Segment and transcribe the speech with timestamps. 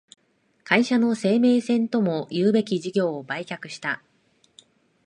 [0.63, 4.01] 会社の生命線ともいうべき事業を売却した